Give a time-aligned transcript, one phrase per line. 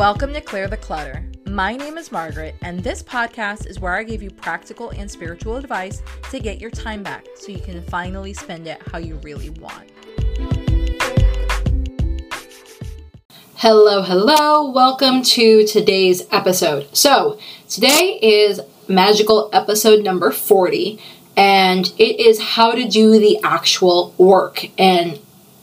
[0.00, 1.30] Welcome to Clear the Clutter.
[1.44, 5.56] My name is Margaret, and this podcast is where I give you practical and spiritual
[5.56, 9.50] advice to get your time back so you can finally spend it how you really
[9.50, 9.90] want.
[13.56, 14.70] Hello, hello.
[14.70, 16.96] Welcome to today's episode.
[16.96, 17.38] So,
[17.68, 18.58] today is
[18.88, 20.98] magical episode number 40,
[21.36, 24.64] and it is how to do the actual work.
[24.78, 25.20] And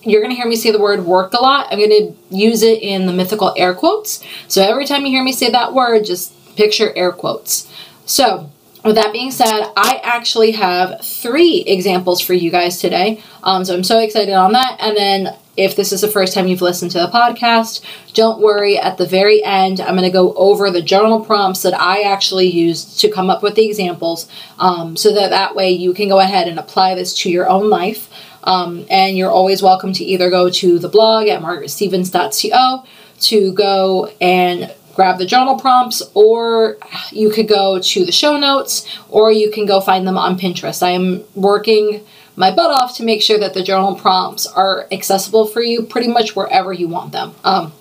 [0.08, 1.68] you're going to hear me say the word work a lot.
[1.72, 4.24] I'm going to use it in the mythical air quotes.
[4.48, 7.72] So every time you hear me say that word, just picture air quotes.
[8.06, 8.50] So,
[8.86, 13.22] with that being said, I actually have three examples for you guys today.
[13.44, 14.78] Um, so I'm so excited on that.
[14.80, 18.78] And then, if this is the first time you've listened to the podcast, don't worry.
[18.78, 22.46] At the very end, I'm going to go over the journal prompts that I actually
[22.48, 24.30] used to come up with the examples
[24.60, 27.70] um, so that that way you can go ahead and apply this to your own
[27.70, 28.08] life.
[28.48, 32.86] Um, and you're always welcome to either go to the blog at margaretstevens.co
[33.20, 36.78] to go and grab the journal prompts, or
[37.12, 40.82] you could go to the show notes, or you can go find them on Pinterest.
[40.82, 42.06] I am working
[42.38, 46.08] my butt off to make sure that the journal prompts are accessible for you pretty
[46.08, 47.36] much wherever you want them.
[47.44, 47.74] Um,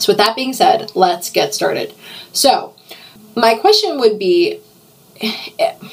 [0.00, 1.94] so, with that being said, let's get started.
[2.32, 2.74] So,
[3.36, 4.60] my question would be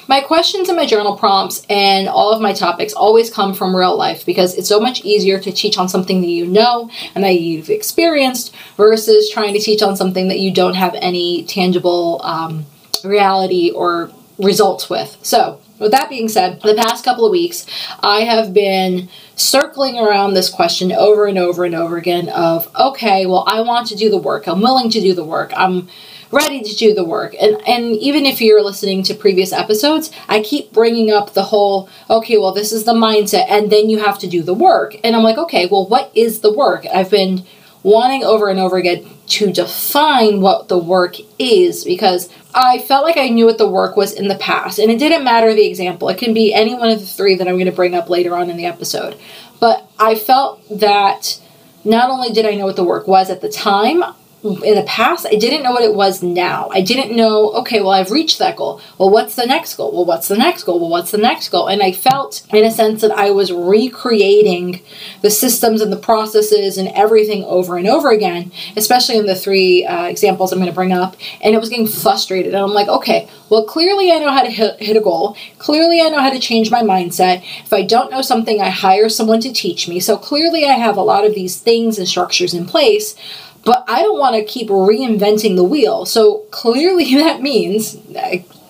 [0.07, 3.97] my questions and my journal prompts and all of my topics always come from real
[3.97, 7.39] life because it's so much easier to teach on something that you know and that
[7.39, 12.65] you've experienced versus trying to teach on something that you don't have any tangible um,
[13.03, 15.17] reality or results with.
[15.21, 17.65] So, with that being said, the past couple of weeks,
[18.02, 23.25] I have been circling around this question over and over and over again of, okay,
[23.25, 24.47] well, I want to do the work.
[24.47, 25.52] I'm willing to do the work.
[25.55, 25.89] I'm
[26.31, 27.35] ready to do the work.
[27.39, 31.89] And and even if you're listening to previous episodes, I keep bringing up the whole
[32.09, 34.95] okay, well this is the mindset and then you have to do the work.
[35.03, 36.85] And I'm like, okay, well what is the work?
[36.93, 37.43] I've been
[37.83, 43.17] wanting over and over again to define what the work is because I felt like
[43.17, 44.77] I knew what the work was in the past.
[44.77, 46.09] And it didn't matter the example.
[46.09, 48.36] It can be any one of the three that I'm going to bring up later
[48.36, 49.17] on in the episode.
[49.59, 51.39] But I felt that
[51.83, 54.03] not only did I know what the work was at the time,
[54.43, 56.69] in the past, I didn't know what it was now.
[56.71, 58.81] I didn't know, okay, well, I've reached that goal.
[58.97, 59.91] Well, what's the next goal?
[59.91, 60.79] Well, what's the next goal?
[60.79, 61.67] Well, what's the next goal?
[61.67, 64.81] And I felt, in a sense, that I was recreating
[65.21, 69.85] the systems and the processes and everything over and over again, especially in the three
[69.85, 71.15] uh, examples I'm going to bring up.
[71.41, 72.53] And it was getting frustrated.
[72.53, 75.37] And I'm like, okay, well, clearly I know how to hit, hit a goal.
[75.59, 77.43] Clearly I know how to change my mindset.
[77.63, 79.99] If I don't know something, I hire someone to teach me.
[79.99, 83.15] So clearly I have a lot of these things and structures in place
[83.64, 86.05] but I don't want to keep reinventing the wheel.
[86.05, 87.98] So clearly that means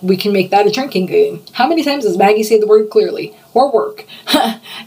[0.00, 1.44] we can make that a drinking game.
[1.52, 4.04] How many times does Maggie say the word clearly or work?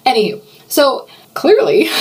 [0.06, 1.88] Anywho, so clearly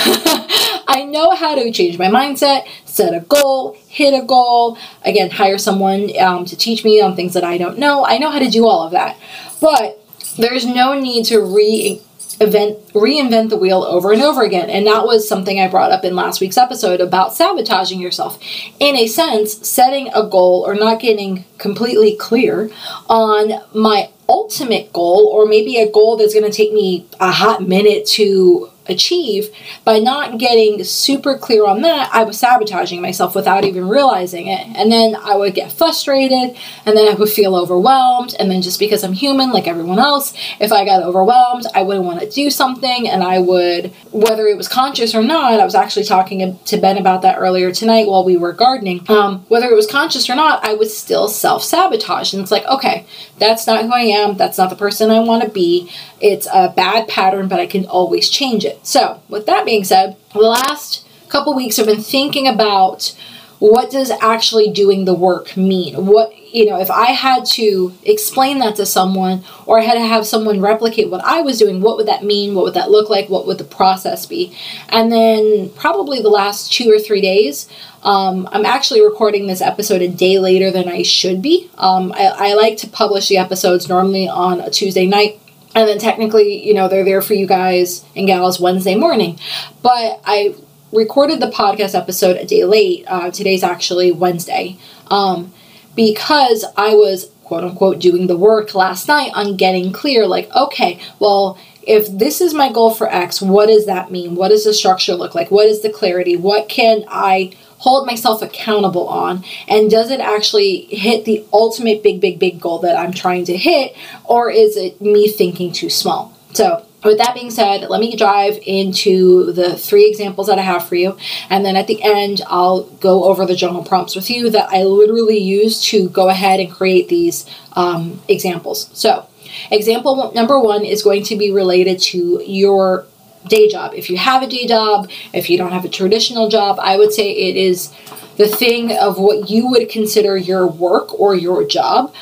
[0.87, 5.57] I know how to change my mindset, set a goal, hit a goal, again, hire
[5.57, 8.05] someone um, to teach me on things that I don't know.
[8.05, 9.17] I know how to do all of that.
[9.61, 10.01] But
[10.37, 12.01] there's no need to re
[12.39, 14.69] event reinvent the wheel over and over again.
[14.69, 18.39] And that was something i brought up in last week's episode about sabotaging yourself.
[18.79, 22.69] In a sense setting a goal or not getting completely clear
[23.07, 27.61] on my ultimate goal or maybe a goal that's going to take me a hot
[27.61, 29.49] minute to achieve
[29.83, 34.67] by not getting super clear on that i was sabotaging myself without even realizing it.
[34.75, 38.79] And then i would get frustrated and then i would feel overwhelmed and then just
[38.79, 42.49] because i'm human like everyone else if i got overwhelmed i wouldn't want to do
[42.49, 46.77] something and i would whether it was conscious or not i was actually talking to
[46.77, 50.35] ben about that earlier tonight while we were gardening um, whether it was conscious or
[50.35, 53.05] not i would still self-sabotage and it's like okay
[53.39, 55.91] that's not who i am that's not the person i want to be
[56.21, 60.17] it's a bad pattern but i can always change it so, with that being said,
[60.33, 63.15] the last couple weeks I've been thinking about
[63.59, 66.05] what does actually doing the work mean?
[66.05, 70.01] What, you know, if I had to explain that to someone or I had to
[70.01, 72.53] have someone replicate what I was doing, what would that mean?
[72.53, 73.29] What would that look like?
[73.29, 74.55] What would the process be?
[74.89, 77.69] And then probably the last two or three days,
[78.03, 81.69] um, I'm actually recording this episode a day later than I should be.
[81.77, 85.39] Um, I, I like to publish the episodes normally on a Tuesday night
[85.75, 89.37] and then technically, you know, they're there for you guys and gals Wednesday morning.
[89.83, 90.55] But I
[90.93, 93.03] recorded the podcast episode a day late.
[93.07, 94.77] Uh, today's actually Wednesday.
[95.07, 95.53] Um,
[95.95, 100.99] because I was quote unquote doing the work last night on getting clear like, okay,
[101.19, 104.35] well, if this is my goal for X, what does that mean?
[104.35, 105.51] What does the structure look like?
[105.51, 106.35] What is the clarity?
[106.35, 109.43] What can I hold myself accountable on?
[109.67, 113.57] And does it actually hit the ultimate big, big, big goal that I'm trying to
[113.57, 113.95] hit?
[114.23, 116.33] Or is it me thinking too small?
[116.53, 120.87] So, with that being said, let me dive into the three examples that I have
[120.87, 121.15] for you.
[121.51, 124.83] And then at the end, I'll go over the journal prompts with you that I
[124.83, 128.89] literally use to go ahead and create these um, examples.
[128.93, 129.27] So,
[129.69, 133.05] example number one is going to be related to your
[133.47, 133.93] day job.
[133.93, 137.13] If you have a day job, if you don't have a traditional job, I would
[137.13, 137.93] say it is
[138.37, 142.13] the thing of what you would consider your work or your job.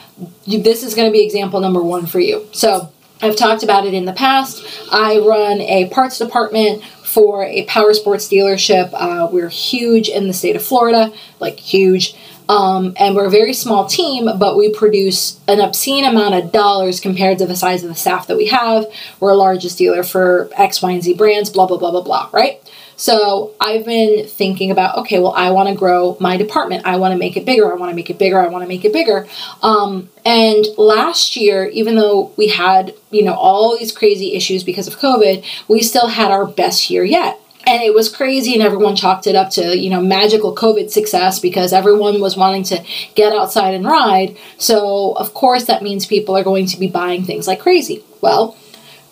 [0.46, 2.48] This is going to be example number one for you.
[2.52, 2.92] So,
[3.22, 4.66] I've talked about it in the past.
[4.92, 8.90] I run a parts department for a power sports dealership.
[8.94, 12.16] Uh, we're huge in the state of Florida, like huge.
[12.50, 17.00] Um, and we're a very small team, but we produce an obscene amount of dollars
[17.00, 18.86] compared to the size of the staff that we have.
[19.20, 22.30] We're a largest dealer for X, Y, and Z brands, blah, blah, blah, blah, blah,
[22.34, 22.60] right?
[22.96, 26.86] So I've been thinking about, okay, well, I want to grow my department.
[26.86, 27.72] I want to make it bigger.
[27.72, 28.40] I want to make it bigger.
[28.40, 29.28] I want to make it bigger.
[29.62, 34.88] Um, and last year, even though we had, you know, all these crazy issues because
[34.88, 37.40] of COVID, we still had our best year yet.
[37.66, 41.40] And it was crazy, and everyone chalked it up to, you know, magical COVID success
[41.40, 42.84] because everyone was wanting to
[43.16, 44.38] get outside and ride.
[44.58, 48.04] So, of course, that means people are going to be buying things like crazy.
[48.20, 48.58] Well,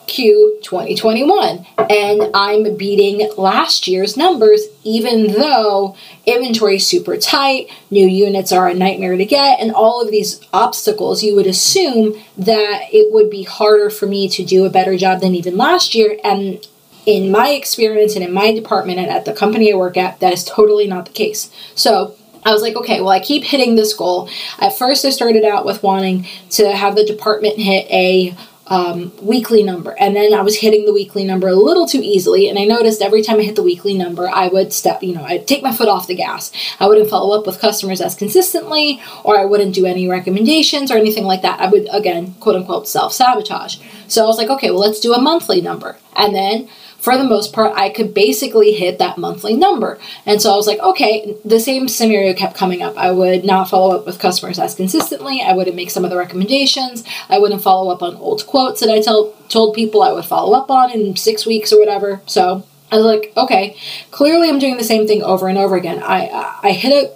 [0.07, 5.95] Q 2021 and I'm beating last year's numbers even though
[6.25, 10.41] inventory is super tight, new units are a nightmare to get and all of these
[10.51, 14.97] obstacles you would assume that it would be harder for me to do a better
[14.97, 16.67] job than even last year and
[17.05, 20.33] in my experience and in my department and at the company I work at that
[20.33, 21.51] is totally not the case.
[21.75, 24.29] So I was like, okay, well, I keep hitting this goal.
[24.59, 28.35] At first, I started out with wanting to have the department hit a
[28.71, 29.91] um, weekly number.
[29.99, 32.47] And then I was hitting the weekly number a little too easily.
[32.47, 35.25] And I noticed every time I hit the weekly number, I would step, you know,
[35.25, 36.53] I'd take my foot off the gas.
[36.79, 40.95] I wouldn't follow up with customers as consistently, or I wouldn't do any recommendations or
[40.95, 41.59] anything like that.
[41.59, 43.77] I would, again, quote unquote, self sabotage.
[44.07, 45.97] So I was like, okay, well, let's do a monthly number.
[46.15, 46.69] And then
[47.01, 49.97] for the most part, I could basically hit that monthly number.
[50.23, 52.95] And so I was like, okay, the same scenario kept coming up.
[52.95, 55.41] I would not follow up with customers as consistently.
[55.41, 57.03] I wouldn't make some of the recommendations.
[57.27, 60.55] I wouldn't follow up on old quotes that I tell, told people I would follow
[60.55, 62.21] up on in six weeks or whatever.
[62.27, 63.75] So I was like, okay,
[64.11, 66.03] clearly I'm doing the same thing over and over again.
[66.03, 67.11] I, I hit a,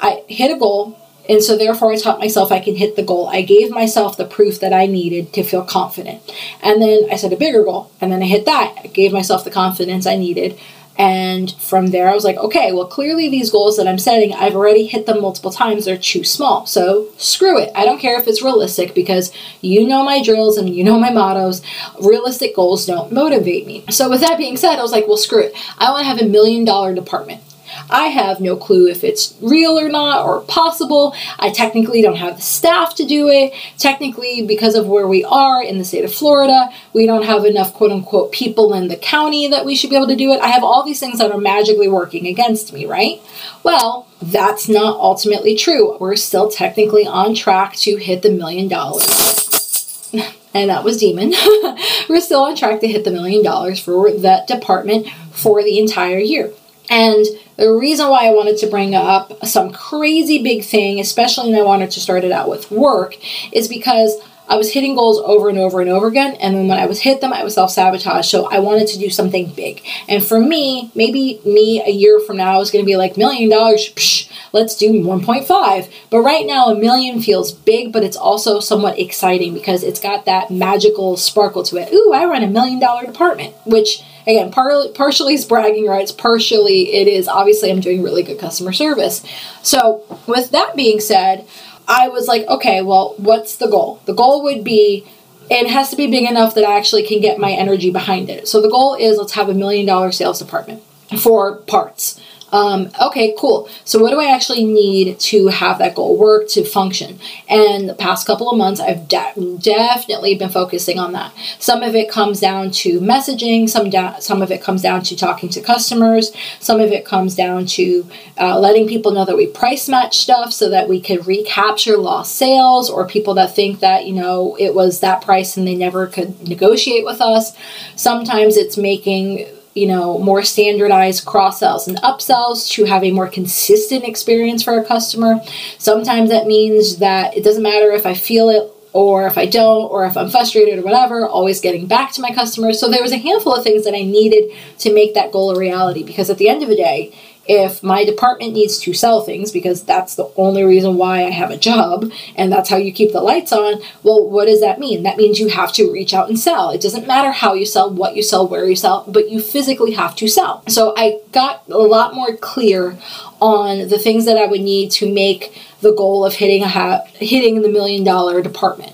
[0.00, 0.99] I hit a goal
[1.30, 3.28] and so, therefore, I taught myself I can hit the goal.
[3.28, 6.20] I gave myself the proof that I needed to feel confident.
[6.60, 7.92] And then I set a bigger goal.
[8.00, 8.74] And then I hit that.
[8.82, 10.58] I gave myself the confidence I needed.
[10.98, 14.56] And from there, I was like, okay, well, clearly these goals that I'm setting, I've
[14.56, 15.84] already hit them multiple times.
[15.84, 16.66] They're too small.
[16.66, 17.70] So screw it.
[17.76, 21.10] I don't care if it's realistic because you know my drills and you know my
[21.10, 21.62] mottos.
[22.02, 23.84] Realistic goals don't motivate me.
[23.88, 25.54] So, with that being said, I was like, well, screw it.
[25.78, 27.40] I want to have a million dollar department.
[27.90, 31.14] I have no clue if it's real or not or possible.
[31.38, 33.52] I technically don't have the staff to do it.
[33.78, 37.74] Technically, because of where we are in the state of Florida, we don't have enough
[37.74, 40.40] quote unquote people in the county that we should be able to do it.
[40.40, 43.20] I have all these things that are magically working against me, right?
[43.62, 45.96] Well, that's not ultimately true.
[45.98, 50.10] We're still technically on track to hit the million dollars.
[50.54, 51.32] and that was Demon.
[52.08, 56.18] We're still on track to hit the million dollars for that department for the entire
[56.18, 56.52] year.
[56.90, 57.24] And
[57.56, 61.64] the reason why I wanted to bring up some crazy big thing, especially when I
[61.64, 63.16] wanted to start it out with work,
[63.52, 64.20] is because
[64.50, 66.34] I was hitting goals over and over and over again.
[66.40, 68.28] And then when I was hit them, I was self sabotage.
[68.28, 69.82] So I wanted to do something big.
[70.08, 73.48] And for me, maybe me a year from now is going to be like million
[73.48, 74.28] dollars.
[74.52, 75.92] Let's do 1.5.
[76.10, 80.24] But right now, a million feels big, but it's also somewhat exciting because it's got
[80.24, 81.92] that magical sparkle to it.
[81.92, 86.94] Ooh, I run a million dollar department, which again, par- partially is bragging rights, partially
[86.94, 89.24] it is obviously I'm doing really good customer service.
[89.62, 91.46] So, with that being said,
[91.88, 94.00] I was like, okay, well, what's the goal?
[94.04, 95.06] The goal would be
[95.50, 98.46] it has to be big enough that I actually can get my energy behind it.
[98.46, 100.82] So the goal is let's have a million dollar sales department
[101.18, 102.20] for parts.
[102.52, 103.68] Um, okay, cool.
[103.84, 107.18] So, what do I actually need to have that goal work to function?
[107.48, 111.32] And the past couple of months, I've de- definitely been focusing on that.
[111.58, 113.68] Some of it comes down to messaging.
[113.68, 116.32] Some da- some of it comes down to talking to customers.
[116.58, 118.06] Some of it comes down to
[118.38, 122.36] uh, letting people know that we price match stuff so that we can recapture lost
[122.36, 126.06] sales or people that think that you know it was that price and they never
[126.06, 127.56] could negotiate with us.
[127.94, 133.28] Sometimes it's making you know, more standardized cross sells and upsells to have a more
[133.28, 135.40] consistent experience for a customer.
[135.78, 139.88] Sometimes that means that it doesn't matter if I feel it or if I don't,
[139.90, 142.80] or if I'm frustrated or whatever, always getting back to my customers.
[142.80, 145.58] So there was a handful of things that I needed to make that goal a
[145.58, 147.16] reality because at the end of the day,
[147.46, 151.50] if my department needs to sell things because that's the only reason why I have
[151.50, 155.02] a job and that's how you keep the lights on, well, what does that mean?
[155.02, 156.70] That means you have to reach out and sell.
[156.70, 159.92] It doesn't matter how you sell, what you sell, where you sell, but you physically
[159.92, 160.62] have to sell.
[160.68, 162.96] So I got a lot more clear
[163.40, 167.04] on the things that I would need to make the goal of hitting a ha-
[167.14, 168.92] hitting the million dollar department.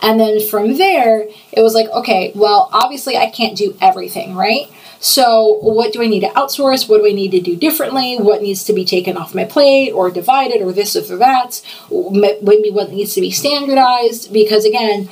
[0.00, 4.70] And then from there, it was like, okay, well, obviously I can't do everything, right?
[5.00, 6.88] So, what do I need to outsource?
[6.88, 8.16] What do I need to do differently?
[8.16, 11.62] What needs to be taken off my plate or divided or this or that?
[11.90, 14.32] Maybe what needs to be standardized?
[14.32, 15.08] Because again,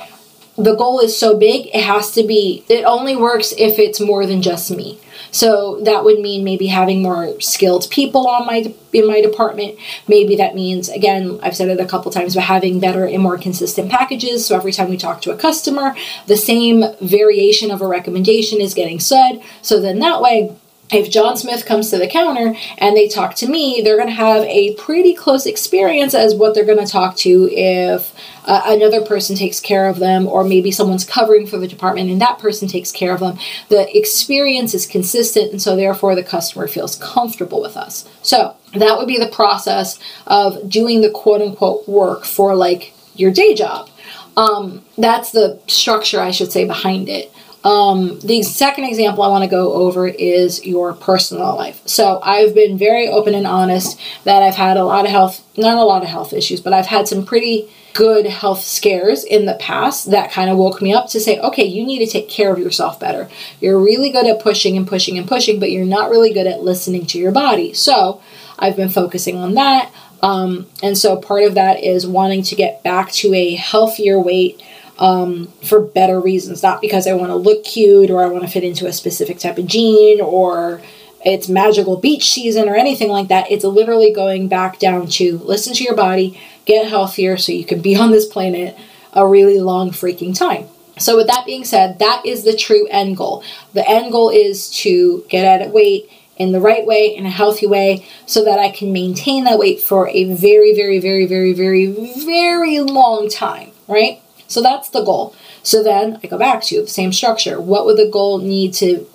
[0.57, 4.25] the goal is so big, it has to be, it only works if it's more
[4.25, 4.99] than just me.
[5.31, 9.77] So that would mean maybe having more skilled people on my in my department.
[10.07, 13.37] Maybe that means again, I've said it a couple times, but having better and more
[13.37, 14.45] consistent packages.
[14.45, 15.95] So every time we talk to a customer,
[16.27, 19.41] the same variation of a recommendation is getting said.
[19.61, 20.55] So then that way
[20.91, 24.13] if John Smith comes to the counter and they talk to me, they're going to
[24.13, 28.13] have a pretty close experience as what they're going to talk to if
[28.47, 32.21] uh, another person takes care of them, or maybe someone's covering for the department and
[32.21, 33.37] that person takes care of them.
[33.69, 38.07] The experience is consistent, and so therefore the customer feels comfortable with us.
[38.21, 43.31] So that would be the process of doing the quote unquote work for like your
[43.31, 43.89] day job.
[44.37, 47.31] Um, that's the structure, I should say, behind it.
[47.63, 51.81] Um, the second example I want to go over is your personal life.
[51.85, 55.77] So I've been very open and honest that I've had a lot of health, not
[55.77, 59.55] a lot of health issues, but I've had some pretty good health scares in the
[59.55, 62.53] past that kind of woke me up to say, okay, you need to take care
[62.53, 63.27] of yourself better.
[63.59, 66.61] You're really good at pushing and pushing and pushing, but you're not really good at
[66.61, 67.73] listening to your body.
[67.73, 68.21] So
[68.59, 69.91] I've been focusing on that.
[70.21, 74.61] Um, and so part of that is wanting to get back to a healthier weight
[74.99, 78.49] um, for better reasons, not because I want to look cute or I want to
[78.49, 80.81] fit into a specific type of jean or
[81.25, 83.51] it's magical beach season or anything like that.
[83.51, 87.81] It's literally going back down to listen to your body, get healthier so you can
[87.81, 88.77] be on this planet
[89.13, 90.67] a really long freaking time.
[90.97, 93.43] So, with that being said, that is the true end goal.
[93.73, 97.67] The end goal is to get at weight in the right way, in a healthy
[97.67, 101.87] way, so that I can maintain that weight for a very, very, very, very, very,
[101.87, 104.21] very long time, right?
[104.47, 105.35] So that's the goal.
[105.63, 107.59] So then I go back to the same structure.
[107.59, 109.07] What would the goal need to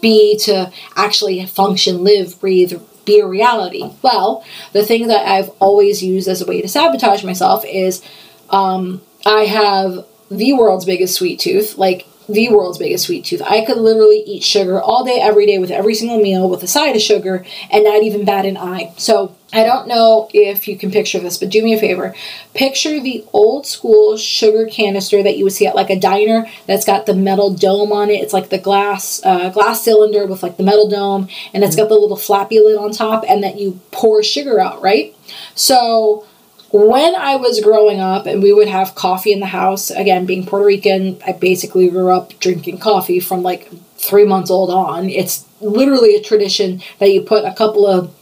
[0.00, 3.90] be to actually function, live, breathe, be a reality?
[4.02, 8.02] Well, the thing that I've always used as a way to sabotage myself is
[8.50, 11.78] um, I have the world's biggest sweet tooth.
[11.78, 13.42] Like the world's biggest sweet tooth.
[13.42, 16.68] I could literally eat sugar all day, every day, with every single meal, with a
[16.68, 18.92] side of sugar, and not even bat an eye.
[18.96, 22.14] So I don't know if you can picture this, but do me a favor.
[22.54, 26.84] Picture the old school sugar canister that you would see at like a diner that's
[26.84, 28.22] got the metal dome on it.
[28.22, 31.88] It's like the glass uh, glass cylinder with like the metal dome, and it's got
[31.88, 35.16] the little flappy lid on top, and that you pour sugar out, right?
[35.56, 36.26] So
[36.70, 40.46] when I was growing up and we would have coffee in the house, again, being
[40.46, 45.08] Puerto Rican, I basically grew up drinking coffee from like three months old on.
[45.08, 48.14] It's literally a tradition that you put a couple of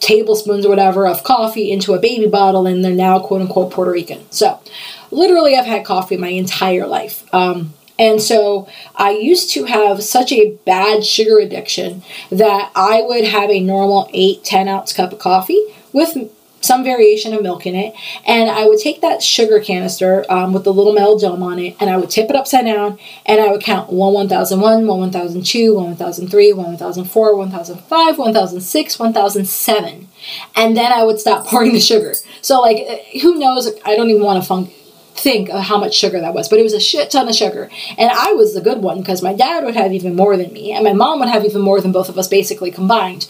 [0.00, 3.90] tablespoons or whatever of coffee into a baby bottle and they're now quote unquote Puerto
[3.90, 4.30] Rican.
[4.30, 4.60] So,
[5.10, 7.32] literally, I've had coffee my entire life.
[7.34, 8.66] Um, and so
[8.96, 14.08] I used to have such a bad sugar addiction that I would have a normal
[14.14, 16.16] 8, 10 ounce cup of coffee with
[16.60, 17.94] some variation of milk in it,
[18.26, 21.76] and I would take that sugar canister um, with the little metal dome on it,
[21.80, 25.74] and I would tip it upside down, and I would count 1 1001, 1 1002,
[25.74, 30.08] 1 1003, 1 1004, 1005, 1006, 1007.
[30.54, 32.14] And then I would stop pouring the sugar.
[32.42, 33.68] So, like, who knows?
[33.84, 34.70] I don't even want to fun-
[35.20, 37.70] think of how much sugar that was, but it was a shit ton of sugar.
[37.98, 40.72] And I was the good one because my dad would have even more than me,
[40.72, 43.26] and my mom would have even more than both of us basically combined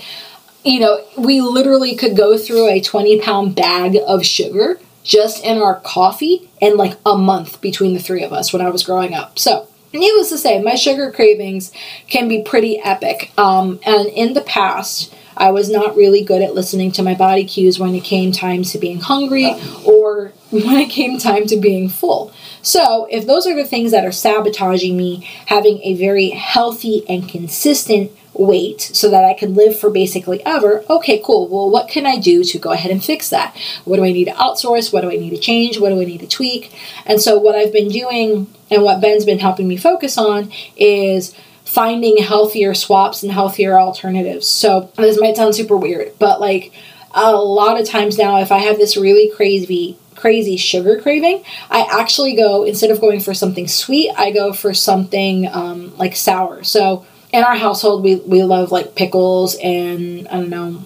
[0.64, 5.60] you know, we literally could go through a 20 pound bag of sugar just in
[5.60, 9.14] our coffee in like a month between the three of us when I was growing
[9.14, 9.38] up.
[9.38, 11.72] So, needless to say, my sugar cravings
[12.08, 13.32] can be pretty epic.
[13.38, 17.44] Um, and in the past, I was not really good at listening to my body
[17.44, 21.88] cues when it came time to being hungry or when it came time to being
[21.88, 22.32] full.
[22.60, 27.26] So, if those are the things that are sabotaging me having a very healthy and
[27.26, 31.46] consistent weight so that I can live for basically ever, okay, cool.
[31.46, 33.54] Well, what can I do to go ahead and fix that?
[33.84, 34.92] What do I need to outsource?
[34.92, 35.78] What do I need to change?
[35.78, 36.72] What do I need to tweak?
[37.04, 41.34] And so, what I've been doing and what Ben's been helping me focus on is
[41.64, 44.46] finding healthier swaps and healthier alternatives.
[44.46, 46.72] So, this might sound super weird, but like
[47.12, 51.88] a lot of times now, if I have this really crazy crazy sugar craving, I
[51.90, 56.62] actually go instead of going for something sweet, I go for something um, like sour.
[56.62, 60.84] So in our household, we, we love like pickles and I don't know,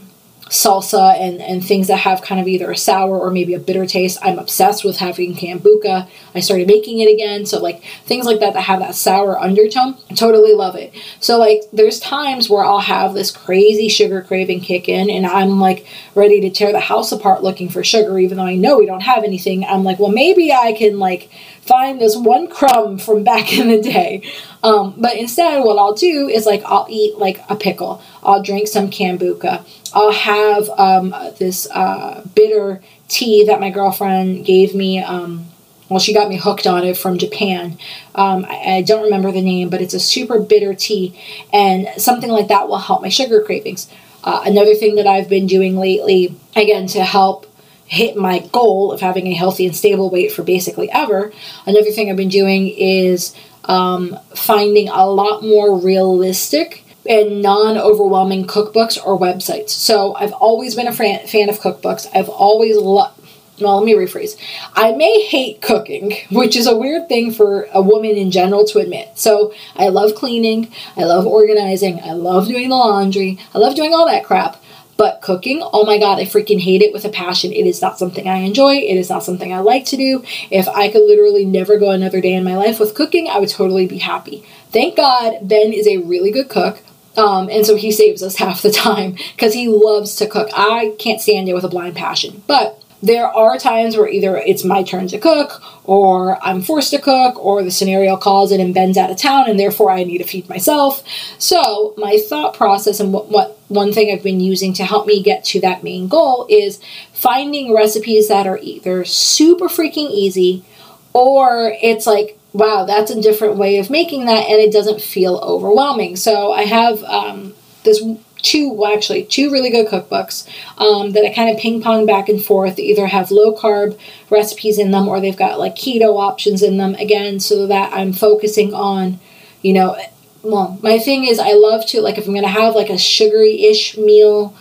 [0.49, 3.87] salsa and, and things that have kind of either a sour or maybe a bitter
[3.87, 4.19] taste.
[4.23, 6.09] I'm obsessed with having kombucha.
[6.35, 7.47] I started making it again.
[7.47, 10.95] So, like, things like that that have that sour undertone, I totally love it.
[11.19, 15.61] So, like, there's times where I'll have this crazy sugar craving kick in and I'm
[15.61, 18.87] like ready to tear the house apart looking for sugar, even though I know we
[18.87, 19.65] don't have anything.
[19.65, 21.31] I'm like, well, maybe I can, like,
[21.63, 24.23] find this one crumb from back in the day.
[24.65, 28.03] Um, but instead, what I'll do is like I'll eat like a pickle.
[28.23, 29.65] I'll drink some kombucha.
[29.93, 34.99] I'll have um, this uh, bitter tea that my girlfriend gave me.
[34.99, 35.47] Um,
[35.91, 37.79] well, she got me hooked on it from Japan.
[38.15, 41.15] Um, I, I, don't remember the name, but it's a super bitter tea,
[41.53, 43.91] and something like that will help my sugar cravings.
[44.25, 47.47] Uh, another thing that I've been doing lately, again, to help
[47.87, 51.33] hit my goal of having a healthy and stable weight for basically ever,
[51.67, 58.47] another thing I've been doing is um, finding a lot more realistic and non overwhelming
[58.47, 59.71] cookbooks or websites.
[59.71, 62.07] So I've always been a fan, fan of cookbooks.
[62.15, 63.21] I've always loved.
[63.61, 64.37] Well, let me rephrase.
[64.75, 68.81] I may hate cooking, which is a weird thing for a woman in general to
[68.81, 69.11] admit.
[69.15, 73.95] So, I love cleaning, I love organizing, I love doing the laundry, I love doing
[73.95, 74.61] all that crap.
[74.97, 77.53] But cooking, oh my god, I freaking hate it with a passion.
[77.53, 78.75] It is not something I enjoy.
[78.77, 80.23] It is not something I like to do.
[80.51, 83.49] If I could literally never go another day in my life with cooking, I would
[83.49, 84.45] totally be happy.
[84.71, 86.83] Thank God Ben is a really good cook.
[87.17, 90.51] Um, and so he saves us half the time because he loves to cook.
[90.55, 92.43] I can't stand it with a blind passion.
[92.47, 96.99] But there are times where either it's my turn to cook or I'm forced to
[96.99, 100.19] cook or the scenario calls it and Ben's out of town and therefore I need
[100.19, 101.07] to feed myself.
[101.39, 105.23] So, my thought process and what, what one thing I've been using to help me
[105.23, 106.81] get to that main goal is
[107.13, 110.65] finding recipes that are either super freaking easy
[111.13, 115.37] or it's like wow that's a different way of making that and it doesn't feel
[115.39, 118.03] overwhelming so i have um, this
[118.45, 120.47] two, well, actually, two really good cookbooks
[120.79, 122.77] um, that I kind of ping pong back and forth.
[122.77, 123.99] They either have low carb
[124.31, 128.13] recipes in them or they've got like keto options in them, again, so that I'm
[128.13, 129.19] focusing on,
[129.63, 129.97] you know,
[130.43, 132.99] well, my thing is I love to, like, if I'm going to have like a
[132.99, 134.55] sugary ish meal,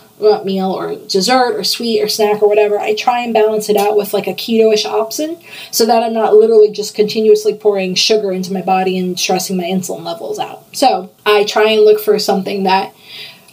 [0.44, 3.96] meal or dessert or sweet or snack or whatever, I try and balance it out
[3.96, 5.36] with like a keto-ish option
[5.72, 9.64] so that I'm not literally just continuously pouring sugar into my body and stressing my
[9.64, 10.64] insulin levels out.
[10.74, 12.94] So I try and look for something that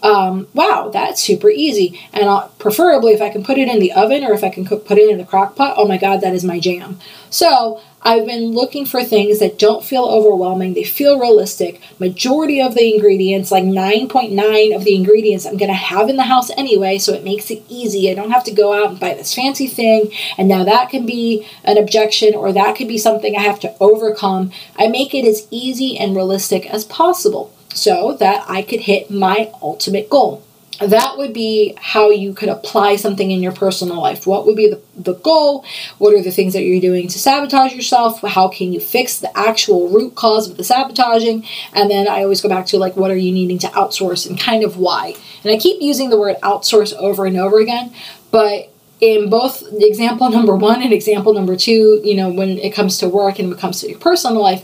[0.04, 2.00] um, wow, that's super easy.
[2.12, 4.66] And I'll, preferably if I can put it in the oven or if I can
[4.66, 7.00] cook, put it in the crock pot, oh my god, that is my jam.
[7.30, 10.74] So I've been looking for things that don't feel overwhelming.
[10.74, 11.80] They feel realistic.
[12.00, 16.24] Majority of the ingredients, like 9.9 of the ingredients, I'm going to have in the
[16.24, 18.10] house anyway, so it makes it easy.
[18.10, 21.06] I don't have to go out and buy this fancy thing, and now that can
[21.06, 24.52] be an objection or that could be something I have to overcome.
[24.78, 29.52] I make it as easy and realistic as possible so that I could hit my
[29.62, 30.44] ultimate goal.
[30.80, 34.26] That would be how you could apply something in your personal life.
[34.26, 35.64] What would be the, the goal?
[36.00, 38.22] What are the things that you're doing to sabotage yourself?
[38.22, 41.46] How can you fix the actual root cause of the sabotaging?
[41.74, 44.40] And then I always go back to like, what are you needing to outsource and
[44.40, 45.16] kind of why?
[45.44, 47.94] And I keep using the word outsource over and over again,
[48.32, 53.00] but in both example number one and example number two, you know, when it comes
[53.00, 54.64] to work and when it comes to your personal life,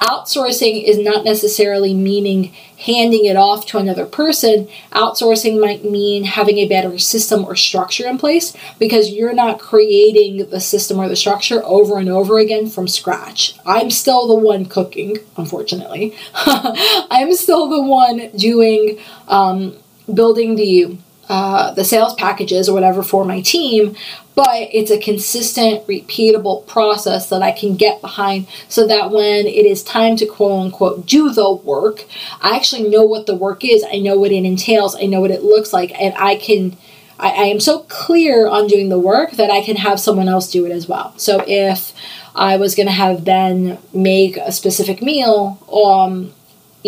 [0.00, 4.68] outsourcing is not necessarily meaning handing it off to another person.
[4.92, 10.48] Outsourcing might mean having a better system or structure in place because you're not creating
[10.50, 13.58] the system or the structure over and over again from scratch.
[13.66, 16.14] I'm still the one cooking, unfortunately.
[16.34, 19.76] I'm still the one doing, um,
[20.12, 20.96] building the
[21.28, 23.94] uh, the sales packages or whatever for my team,
[24.34, 29.66] but it's a consistent, repeatable process that I can get behind so that when it
[29.66, 32.04] is time to quote unquote do the work,
[32.40, 35.30] I actually know what the work is, I know what it entails, I know what
[35.30, 36.76] it looks like, and I can.
[37.20, 40.52] I, I am so clear on doing the work that I can have someone else
[40.52, 41.18] do it as well.
[41.18, 41.92] So if
[42.32, 46.32] I was going to have Ben make a specific meal, um,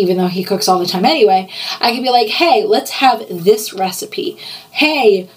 [0.01, 3.25] even though he cooks all the time anyway, I could be like, hey, let's have
[3.29, 4.37] this recipe.
[4.71, 5.29] Hey,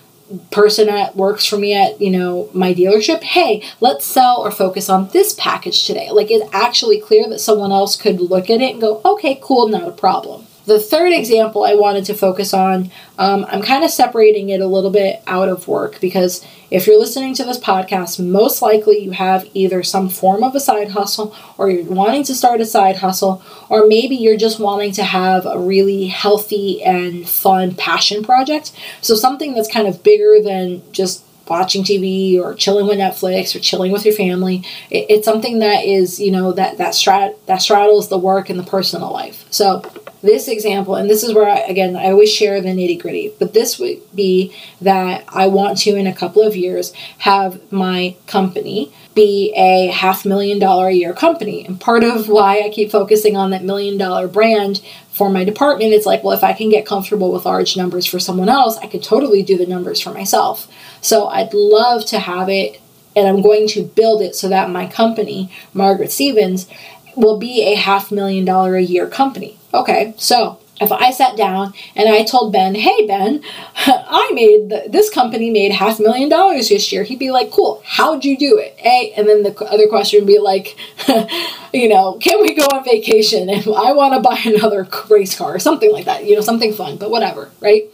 [0.50, 3.22] person that works for me at you know my dealership.
[3.22, 6.10] Hey let's sell or focus on this package today.
[6.10, 9.68] Like it's actually clear that someone else could look at it and go okay cool
[9.68, 13.90] not a problem the third example I wanted to focus on, um, I'm kind of
[13.90, 18.18] separating it a little bit out of work because if you're listening to this podcast,
[18.18, 22.34] most likely you have either some form of a side hustle or you're wanting to
[22.34, 27.28] start a side hustle, or maybe you're just wanting to have a really healthy and
[27.28, 28.72] fun passion project.
[29.02, 33.60] So something that's kind of bigger than just watching TV or chilling with Netflix or
[33.60, 34.64] chilling with your family.
[34.90, 38.58] It, it's something that is, you know, that that strat that straddles the work and
[38.58, 39.46] the personal life.
[39.50, 39.82] So
[40.22, 43.52] this example, and this is where I, again I always share the nitty gritty, but
[43.52, 48.92] this would be that I want to in a couple of years have my company
[49.14, 51.64] be a half million dollar a year company.
[51.64, 54.80] And part of why I keep focusing on that million dollar brand
[55.14, 58.18] for my department it's like, well, if I can get comfortable with large numbers for
[58.18, 60.66] someone else, I could totally do the numbers for myself.
[61.00, 62.80] So I'd love to have it,
[63.14, 66.66] and I'm going to build it so that my company, Margaret Stevens,
[67.14, 69.56] will be a half million dollar a year company.
[69.72, 73.42] Okay, so if I sat down and I told Ben, hey, Ben,
[73.76, 77.50] I made the, this company made half a million dollars this year, he'd be like,
[77.50, 78.76] cool, how'd you do it?
[78.84, 80.76] A, and then the other question would be like,
[81.72, 85.54] you know, can we go on vacation and I want to buy another race car
[85.54, 87.84] or something like that, you know, something fun, but whatever, right?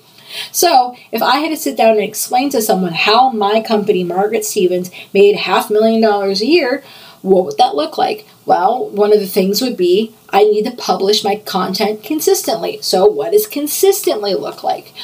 [0.52, 4.44] So, if I had to sit down and explain to someone how my company, Margaret
[4.44, 6.84] Stevens, made half a million dollars a year,
[7.22, 8.26] what would that look like?
[8.46, 12.78] Well, one of the things would be I need to publish my content consistently.
[12.82, 14.94] So, what does consistently look like?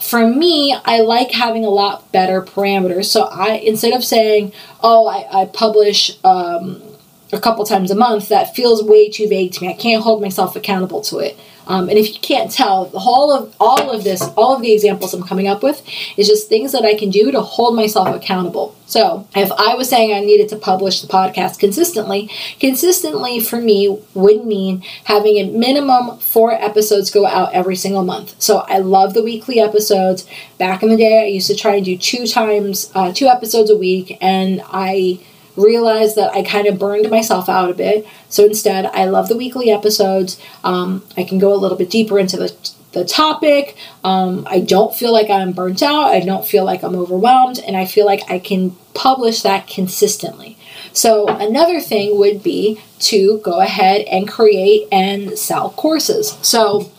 [0.00, 3.06] For me, I like having a lot better parameters.
[3.06, 6.82] So, I instead of saying, "Oh, I, I publish um,
[7.32, 9.70] a couple times a month," that feels way too vague to me.
[9.70, 11.38] I can't hold myself accountable to it.
[11.66, 15.14] Um, and if you can't tell, all of all of this, all of the examples
[15.14, 15.82] I'm coming up with,
[16.16, 18.74] is just things that I can do to hold myself accountable.
[18.86, 23.98] So if I was saying I needed to publish the podcast consistently, consistently for me
[24.14, 28.34] would mean having a minimum four episodes go out every single month.
[28.38, 30.26] So I love the weekly episodes.
[30.58, 33.70] Back in the day, I used to try and do two times, uh, two episodes
[33.70, 35.20] a week, and I
[35.56, 38.06] realized that I kind of burned myself out a bit.
[38.28, 40.40] So instead, I love the weekly episodes.
[40.62, 42.54] Um, I can go a little bit deeper into the,
[42.92, 43.76] the topic.
[44.02, 46.04] Um, I don't feel like I'm burnt out.
[46.06, 47.58] I don't feel like I'm overwhelmed.
[47.60, 50.56] And I feel like I can publish that consistently.
[50.92, 56.38] So, another thing would be to go ahead and create and sell courses.
[56.40, 56.92] So,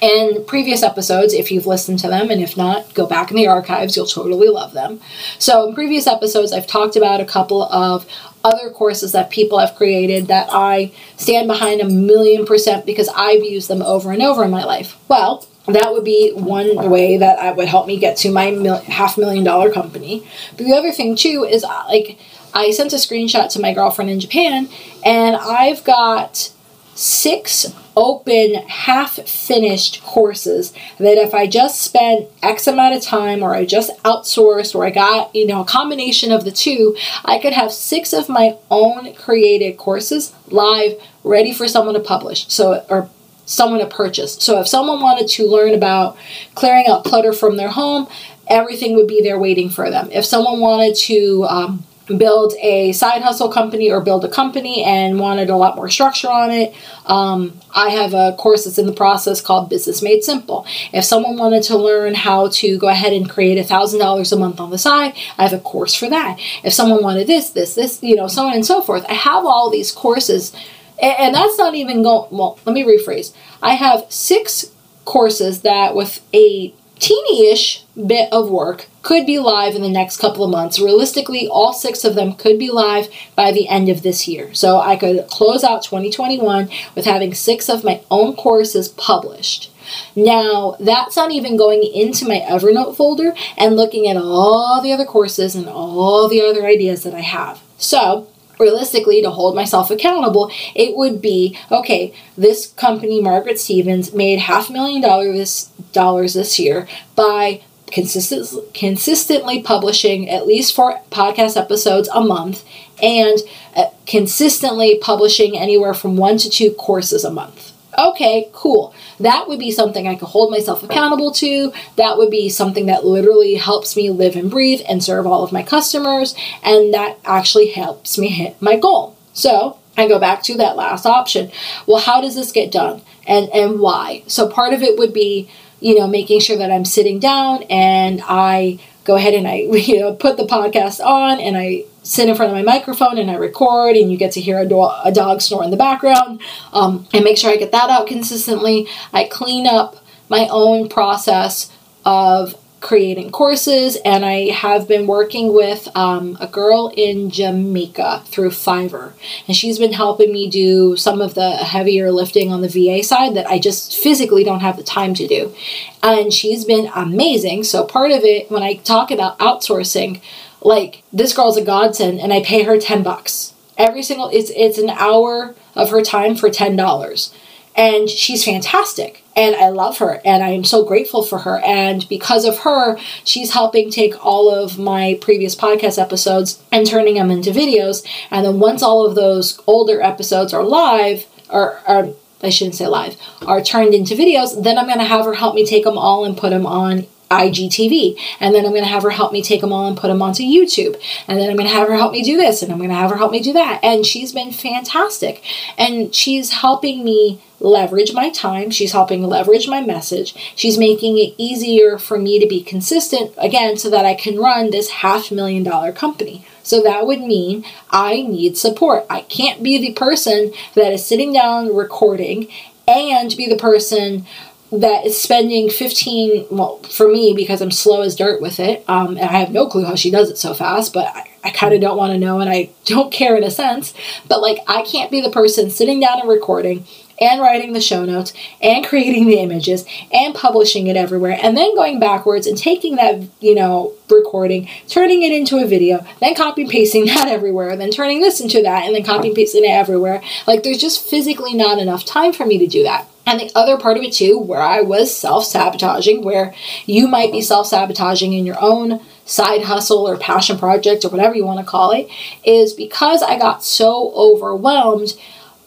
[0.00, 3.46] in previous episodes, if you've listened to them, and if not, go back in the
[3.46, 5.00] archives, you'll totally love them.
[5.38, 8.06] So, in previous episodes, I've talked about a couple of
[8.44, 13.42] other courses that people have created that I stand behind a million percent because I've
[13.42, 14.96] used them over and over in my life.
[15.08, 18.80] Well, that would be one way that I would help me get to my mil-
[18.82, 20.26] half million dollar company.
[20.56, 22.18] But the other thing, too, is uh, like
[22.54, 24.68] I sent a screenshot to my girlfriend in Japan,
[25.04, 26.52] and I've got
[26.98, 33.54] six open, half finished courses that if I just spent X amount of time or
[33.54, 37.52] I just outsourced or I got, you know, a combination of the two, I could
[37.52, 42.48] have six of my own created courses live ready for someone to publish.
[42.48, 43.08] So, or
[43.46, 44.34] someone to purchase.
[44.34, 46.18] So if someone wanted to learn about
[46.54, 48.08] clearing out clutter from their home,
[48.48, 50.10] everything would be there waiting for them.
[50.12, 51.84] If someone wanted to um,
[52.16, 56.28] build a side hustle company or build a company and wanted a lot more structure
[56.28, 56.74] on it,
[57.06, 60.66] um, I have a course that's in the process called Business Made Simple.
[60.92, 64.38] If someone wanted to learn how to go ahead and create a thousand dollars a
[64.38, 66.38] month on the side, I have a course for that.
[66.64, 69.44] If someone wanted this, this, this, you know, so on and so forth, I have
[69.44, 70.54] all these courses,
[71.00, 72.28] and, that's not even going.
[72.30, 73.32] Well, let me rephrase.
[73.62, 74.72] I have six
[75.04, 80.44] courses that with a teeny-ish bit of work could be live in the next couple
[80.44, 80.78] of months.
[80.78, 84.52] Realistically, all six of them could be live by the end of this year.
[84.54, 89.72] So I could close out 2021 with having six of my own courses published.
[90.14, 95.06] Now, that's not even going into my Evernote folder and looking at all the other
[95.06, 97.62] courses and all the other ideas that I have.
[97.78, 104.38] So, realistically to hold myself accountable it would be okay this company margaret stevens made
[104.38, 111.56] half a million dollars dollars this year by consistent, consistently publishing at least four podcast
[111.56, 112.64] episodes a month
[113.02, 113.38] and
[113.76, 117.72] uh, consistently publishing anywhere from one to two courses a month.
[117.98, 118.94] Okay, cool.
[119.18, 121.72] That would be something I could hold myself accountable to.
[121.96, 125.50] That would be something that literally helps me live and breathe and serve all of
[125.50, 126.36] my customers.
[126.62, 129.16] And that actually helps me hit my goal.
[129.32, 131.50] So I go back to that last option.
[131.86, 133.02] Well, how does this get done?
[133.26, 134.22] And and why?
[134.28, 138.20] So part of it would be you know, making sure that I'm sitting down and
[138.24, 142.34] I go ahead and I, you know, put the podcast on and I sit in
[142.34, 145.12] front of my microphone and I record and you get to hear a, do- a
[145.12, 146.40] dog snore in the background.
[146.72, 148.88] Um, and make sure I get that out consistently.
[149.12, 149.96] I clean up
[150.28, 151.70] my own process
[152.04, 158.50] of creating courses, and I have been working with um, a girl in Jamaica through
[158.50, 159.12] Fiverr.
[159.46, 163.34] And she's been helping me do some of the heavier lifting on the VA side
[163.34, 165.54] that I just physically don't have the time to do.
[166.02, 167.64] And she's been amazing.
[167.64, 170.20] So, part of it, when I talk about outsourcing,
[170.60, 173.54] like this girl's a godsend, and I pay her 10 bucks.
[173.76, 177.32] Every single, it's, it's an hour of her time for $10
[177.78, 182.06] and she's fantastic and I love her and I am so grateful for her and
[182.08, 187.30] because of her she's helping take all of my previous podcast episodes and turning them
[187.30, 192.50] into videos and then once all of those older episodes are live or, or I
[192.50, 195.64] shouldn't say live are turned into videos then I'm going to have her help me
[195.64, 198.18] take them all and put them on IGTV.
[198.40, 200.22] And then I'm going to have her help me take them all and put them
[200.22, 200.98] onto YouTube.
[201.26, 202.62] And then I'm going to have her help me do this.
[202.62, 203.80] And I'm going to have her help me do that.
[203.82, 205.42] And she's been fantastic.
[205.76, 208.70] And she's helping me leverage my time.
[208.70, 210.34] She's helping leverage my message.
[210.54, 214.70] She's making it easier for me to be consistent again so that I can run
[214.70, 216.44] this half million dollar company.
[216.62, 219.06] So that would mean I need support.
[219.08, 222.48] I can't be the person that is sitting down recording
[222.86, 224.26] and be the person
[224.70, 229.16] that is spending 15 well for me because i'm slow as dirt with it um,
[229.16, 231.72] and i have no clue how she does it so fast but i, I kind
[231.72, 233.94] of don't want to know and i don't care in a sense
[234.28, 236.84] but like i can't be the person sitting down and recording
[237.20, 241.74] and writing the show notes and creating the images and publishing it everywhere and then
[241.74, 246.66] going backwards and taking that you know recording turning it into a video then copy
[246.66, 250.22] pasting that everywhere then turning this into that and then copy pasting it everywhere.
[250.46, 253.08] Like there's just physically not enough time for me to do that.
[253.26, 256.54] And the other part of it too, where I was self sabotaging, where
[256.86, 261.34] you might be self sabotaging in your own side hustle or passion project or whatever
[261.34, 262.08] you want to call it,
[262.44, 265.12] is because I got so overwhelmed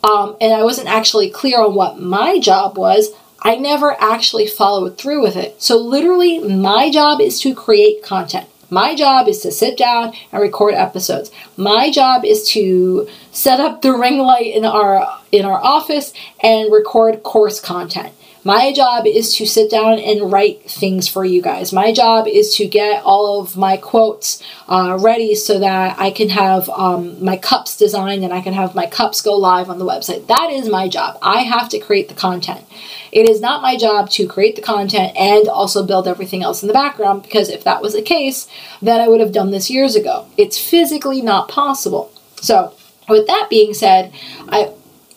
[0.03, 3.09] um, and I wasn't actually clear on what my job was.
[3.43, 5.61] I never actually followed through with it.
[5.61, 8.47] So, literally, my job is to create content.
[8.69, 11.29] My job is to sit down and record episodes.
[11.57, 16.71] My job is to set up the ring light in our in our office and
[16.71, 18.13] record course content.
[18.43, 21.71] My job is to sit down and write things for you guys.
[21.71, 26.29] My job is to get all of my quotes uh, ready so that I can
[26.29, 29.85] have um, my cups designed and I can have my cups go live on the
[29.85, 30.25] website.
[30.25, 31.19] That is my job.
[31.21, 32.65] I have to create the content.
[33.11, 36.67] It is not my job to create the content and also build everything else in
[36.67, 38.47] the background because if that was the case,
[38.81, 40.27] then I would have done this years ago.
[40.35, 42.11] It's physically not possible.
[42.37, 42.73] So,
[43.07, 44.11] with that being said,
[44.49, 44.73] I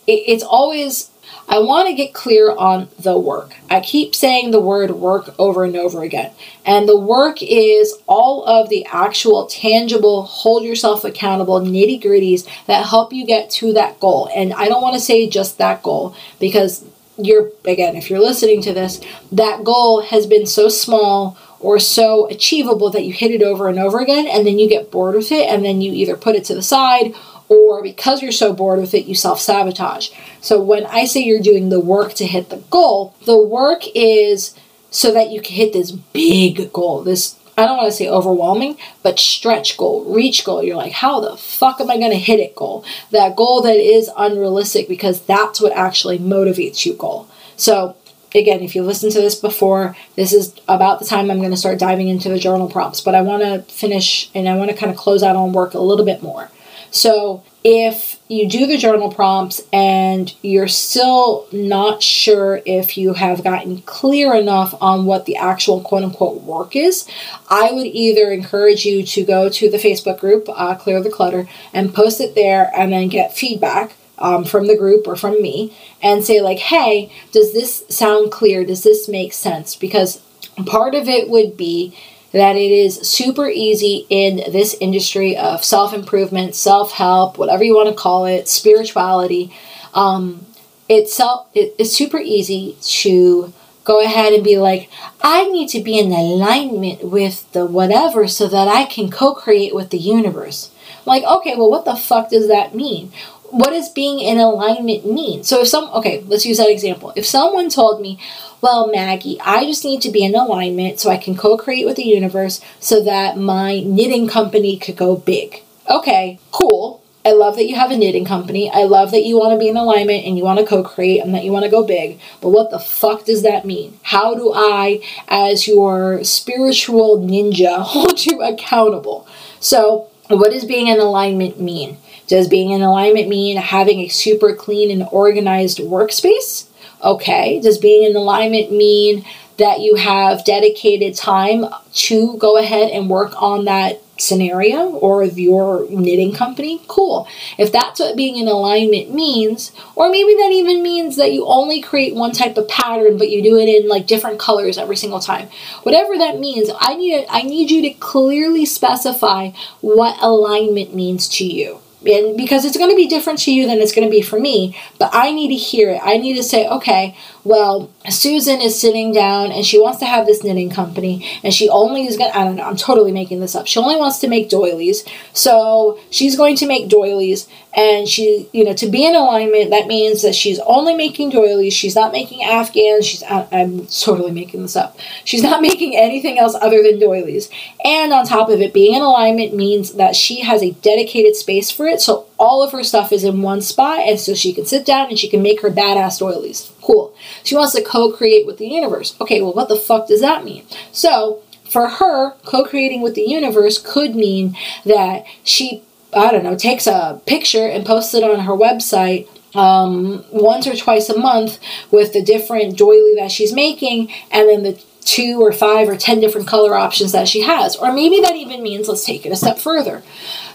[0.07, 1.09] it's always
[1.47, 3.53] I want to get clear on the work.
[3.69, 6.31] I keep saying the word work over and over again.
[6.65, 12.87] And the work is all of the actual tangible, hold yourself accountable nitty gritties that
[12.87, 14.29] help you get to that goal.
[14.35, 16.83] And I don't want to say just that goal because
[17.17, 18.99] you're, again, if you're listening to this,
[19.31, 23.79] that goal has been so small or so achievable that you hit it over and
[23.79, 26.43] over again and then you get bored with it and then you either put it
[26.45, 27.13] to the side
[27.49, 30.09] or because you're so bored with it, you self sabotage.
[30.41, 34.55] So when I say you're doing the work to hit the goal, the work is
[34.89, 38.77] so that you can hit this big goal, this I don't want to say overwhelming,
[39.01, 40.61] but stretch goal, reach goal.
[40.61, 42.83] You're like, how the fuck am I going to hit it goal?
[43.11, 47.29] That goal that is unrealistic because that's what actually motivates you goal.
[47.55, 47.95] So,
[48.33, 51.57] again, if you listened to this before, this is about the time I'm going to
[51.57, 54.75] start diving into the journal prompts, but I want to finish and I want to
[54.75, 56.51] kind of close out on work a little bit more.
[56.95, 63.43] So if you do the journal prompts and you're still not sure if you have
[63.43, 67.05] gotten clear enough on what the actual quote unquote work is,
[67.49, 71.49] I would either encourage you to go to the Facebook group, uh, Clear the Clutter,
[71.73, 73.97] and post it there and then get feedback.
[74.17, 78.63] Um, from the group or from me and say like hey does this sound clear
[78.63, 80.21] does this make sense because
[80.65, 81.93] part of it would be
[82.35, 87.73] that it is super easy in this industry of self improvement, self help, whatever you
[87.73, 89.53] want to call it, spirituality.
[89.93, 90.45] Um,
[90.89, 91.19] it's,
[91.53, 93.53] it's super easy to
[93.85, 94.89] go ahead and be like,
[95.21, 99.73] I need to be in alignment with the whatever so that I can co create
[99.73, 100.71] with the universe.
[101.05, 103.13] like, okay, well, what the fuck does that mean?
[103.49, 105.45] What does being in alignment mean?
[105.45, 107.13] So, if some, okay, let's use that example.
[107.15, 108.19] If someone told me,
[108.65, 111.97] well, Maggie, I just need to be in alignment so I can co create with
[111.97, 115.61] the universe so that my knitting company could go big.
[115.87, 117.03] Okay, cool.
[117.23, 118.71] I love that you have a knitting company.
[118.73, 121.19] I love that you want to be in alignment and you want to co create
[121.19, 122.19] and that you want to go big.
[122.41, 123.99] But what the fuck does that mean?
[124.01, 129.27] How do I, as your spiritual ninja, hold you accountable?
[129.59, 131.99] So, what does being in alignment mean?
[132.25, 136.65] Does being in alignment mean having a super clean and organized workspace?
[137.03, 137.59] Okay.
[137.61, 139.25] Does being in alignment mean
[139.57, 145.89] that you have dedicated time to go ahead and work on that scenario or your
[145.89, 147.27] knitting company, cool.
[147.57, 151.81] If that's what being in alignment means, or maybe that even means that you only
[151.81, 155.19] create one type of pattern but you do it in like different colors every single
[155.19, 155.49] time.
[155.83, 161.45] Whatever that means, I need I need you to clearly specify what alignment means to
[161.45, 164.21] you and because it's going to be different to you than it's going to be
[164.21, 166.01] for me but i need to hear it.
[166.03, 170.25] I need to say okay well susan is sitting down and she wants to have
[170.25, 173.39] this knitting company and she only is going to i don't know i'm totally making
[173.39, 173.65] this up.
[173.65, 175.03] She only wants to make doilies.
[175.33, 179.87] So she's going to make doilies and she you know to be in alignment that
[179.87, 181.73] means that she's only making doilies.
[181.73, 183.05] She's not making afghans.
[183.05, 184.97] She's i'm totally making this up.
[185.23, 187.49] She's not making anything else other than doilies.
[187.83, 191.71] And on top of it being in alignment means that she has a dedicated space
[191.71, 192.01] for it.
[192.01, 195.09] So all of her stuff is in one spot and so she can sit down
[195.09, 196.71] and she can make her badass doilies.
[196.81, 197.04] Cool
[197.43, 200.63] she wants to co-create with the universe okay well what the fuck does that mean
[200.91, 205.83] so for her, co creating with the universe could mean that she
[206.15, 210.75] I don't know, takes a picture and posts it on her website um, once or
[210.75, 211.59] twice a month
[211.91, 216.19] with the different doily that she's making and then the two or five or ten
[216.19, 217.75] different color options that she has.
[217.75, 220.03] Or maybe that even means, let's take it a step further.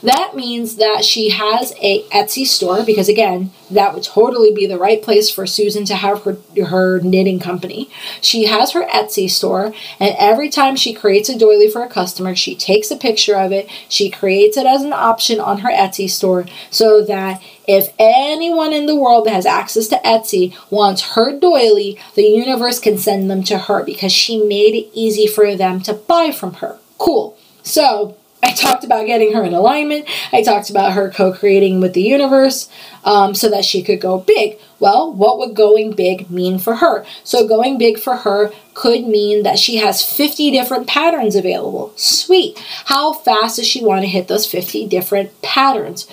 [0.03, 4.79] That means that she has a Etsy store because again, that would totally be the
[4.79, 7.91] right place for Susan to have her her knitting company.
[8.21, 12.35] She has her Etsy store and every time she creates a doily for a customer,
[12.35, 16.09] she takes a picture of it, she creates it as an option on her Etsy
[16.09, 21.39] store so that if anyone in the world that has access to Etsy wants her
[21.39, 25.81] doily, the universe can send them to her because she made it easy for them
[25.83, 26.79] to buy from her.
[26.99, 27.39] Cool.
[27.63, 30.09] So, I talked about getting her in alignment.
[30.33, 32.69] I talked about her co creating with the universe
[33.05, 34.59] um, so that she could go big.
[34.79, 37.05] Well, what would going big mean for her?
[37.23, 41.93] So, going big for her could mean that she has 50 different patterns available.
[41.97, 42.59] Sweet.
[42.87, 46.07] How fast does she want to hit those 50 different patterns?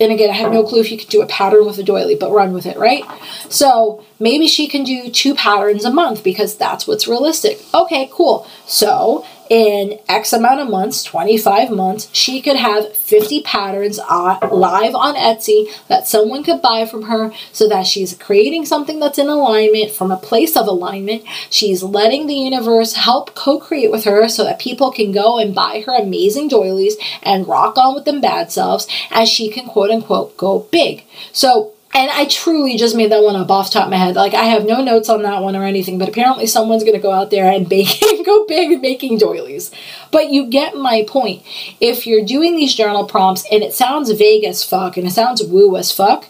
[0.00, 2.16] And again, I have no clue if you could do a pattern with a doily,
[2.16, 3.04] but run with it, right?
[3.48, 7.60] So maybe she can do two patterns a month because that's what's realistic.
[7.72, 8.46] Okay, cool.
[8.66, 14.94] So in X amount of months, 25 months, she could have 50 patterns uh, live
[14.94, 19.28] on Etsy that someone could buy from her so that she's creating something that's in
[19.28, 21.24] alignment from a place of alignment.
[21.50, 25.54] She's letting the universe help co create with her so that people can go and
[25.54, 29.90] buy her amazing doilies and rock on with them bad selves as she can quote
[29.90, 31.04] unquote go big.
[31.32, 34.16] So and I truly just made that one up off top of my head.
[34.16, 37.12] Like I have no notes on that one or anything, but apparently someone's gonna go
[37.12, 39.70] out there and bake go big making doilies.
[40.10, 41.42] But you get my point.
[41.80, 45.42] If you're doing these journal prompts and it sounds vague as fuck and it sounds
[45.42, 46.26] woo as fuck,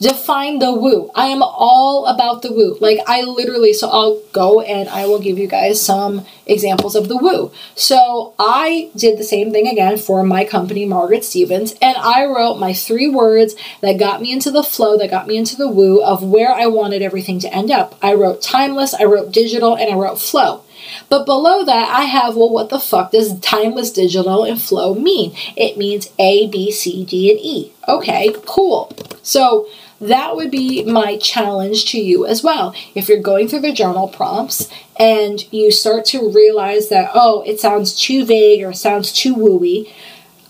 [0.00, 1.10] define the woo.
[1.14, 2.76] I am all about the woo.
[2.80, 7.08] Like I literally, so I'll go and I will give you guys some examples of
[7.08, 7.52] the woo.
[7.74, 12.58] So I did the same thing again for my company, Margaret Stevens, and I wrote
[12.58, 16.02] my three words that got me into the flow, that got me into the woo
[16.02, 17.98] of where I wanted everything to end up.
[18.02, 20.62] I wrote timeless, I wrote digital, and I wrote flow.
[21.08, 25.34] But below that, I have, well, what the fuck does timeless, digital, and flow mean?
[25.56, 27.72] It means A, B, C, D, and E.
[27.88, 28.92] Okay, cool.
[29.22, 29.66] So
[30.08, 32.74] that would be my challenge to you as well.
[32.94, 37.60] If you're going through the journal prompts and you start to realize that, oh, it
[37.60, 39.90] sounds too vague or sounds too wooey,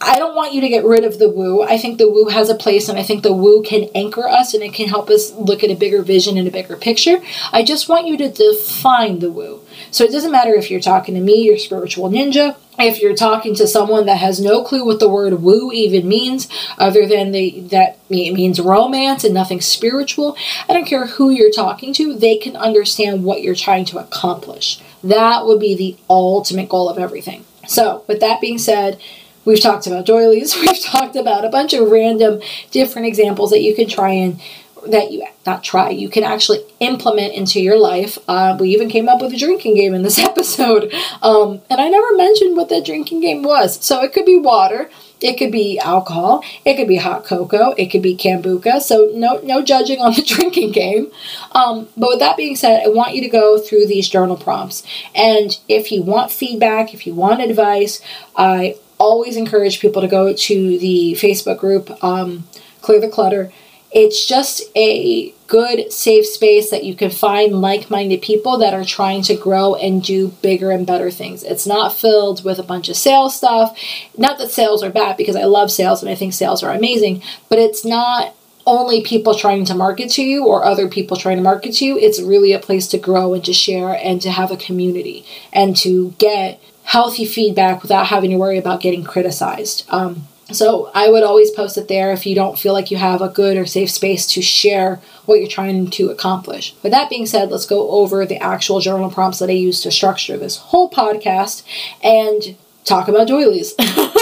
[0.01, 1.63] I don't want you to get rid of the woo.
[1.63, 4.53] I think the woo has a place and I think the woo can anchor us
[4.53, 7.21] and it can help us look at a bigger vision and a bigger picture.
[7.53, 9.61] I just want you to define the woo.
[9.91, 13.55] So it doesn't matter if you're talking to me, your spiritual ninja, if you're talking
[13.57, 17.61] to someone that has no clue what the word woo even means, other than the
[17.71, 20.37] that it means romance and nothing spiritual,
[20.69, 24.81] I don't care who you're talking to, they can understand what you're trying to accomplish.
[25.03, 27.45] That would be the ultimate goal of everything.
[27.67, 29.01] So, with that being said,
[29.45, 30.57] We've talked about doilies.
[30.61, 34.41] We've talked about a bunch of random different examples that you can try and
[34.89, 38.19] that you not try you can actually implement into your life.
[38.27, 40.93] Uh, we even came up with a drinking game in this episode.
[41.23, 43.85] Um, and i never mentioned what that drinking game was.
[43.85, 47.87] So it could be water it could be alcohol it could be hot cocoa it
[47.87, 48.81] could be kombucha.
[48.81, 51.11] So no no judging on the drinking game.
[51.53, 54.83] Um, but with that being said i want you to go through these journal prompts.
[55.15, 58.01] And if you want feedback if you want advice
[58.37, 62.45] i always encourage people to go to the Facebook group, um,
[62.81, 63.53] Clear the Clutter.
[63.95, 68.85] It's just a good, safe space that you can find like minded people that are
[68.85, 71.45] trying to grow and do bigger and better things.
[71.45, 73.79] It's not filled with a bunch of sales stuff.
[74.19, 77.23] Not that sales are bad, because I love sales and I think sales are amazing,
[77.49, 78.35] but it's not
[78.67, 81.99] only people trying to market to you or other people trying to market to you.
[81.99, 85.77] It's really a place to grow and to share and to have a community and
[85.79, 89.85] to get healthy feedback without having to worry about getting criticized.
[89.89, 93.23] Um, so I would always post it there if you don't feel like you have
[93.23, 96.75] a good or safe space to share what you're trying to accomplish.
[96.83, 99.91] With that being said, let's go over the actual journal prompts that I use to
[99.91, 101.63] structure this whole podcast
[102.03, 103.75] and talk about doilies.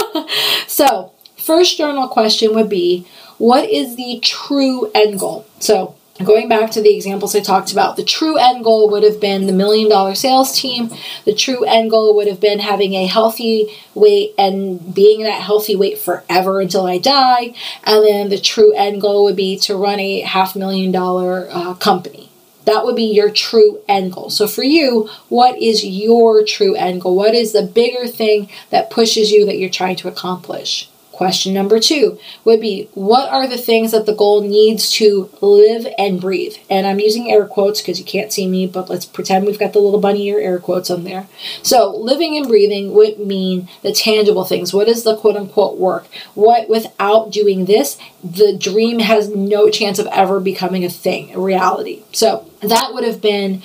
[0.69, 3.07] so, first journal question would be
[3.39, 5.47] what is the true end goal?
[5.59, 9.21] So, Going back to the examples I talked about, the true end goal would have
[9.21, 10.91] been the million dollar sales team.
[11.25, 15.75] The true end goal would have been having a healthy weight and being that healthy
[15.75, 17.55] weight forever until I die.
[17.85, 21.75] And then the true end goal would be to run a half million dollar uh,
[21.75, 22.29] company.
[22.65, 24.31] That would be your true end goal.
[24.31, 27.17] So for you, what is your true end goal?
[27.17, 30.89] What is the bigger thing that pushes you that you're trying to accomplish?
[31.13, 35.87] Question number two would be What are the things that the goal needs to live
[35.99, 36.57] and breathe?
[36.71, 39.75] And I'm using air quotes because you can't see me, but let's pretend we've got
[39.75, 41.29] the little bunny ear air quotes on there.
[41.63, 44.73] So, living and breathing would mean the tangible things.
[44.73, 46.07] What is the quote unquote work?
[46.35, 51.41] What, without doing this, the dream has no chance of ever becoming a thing, a
[51.41, 52.05] reality.
[52.13, 53.63] So, that would have been